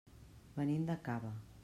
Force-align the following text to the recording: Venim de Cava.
Venim 0.55 0.87
de 0.89 0.97
Cava. 1.09 1.35